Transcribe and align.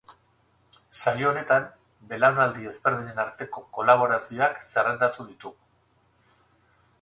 Saio 1.01 1.27
honetan, 1.31 1.67
belaunaldi 2.13 2.65
ezberdinen 2.71 3.21
arteko 3.25 3.63
kolaborazioak 3.77 4.59
zerrendatu 4.71 5.29
ditugu. 5.29 6.43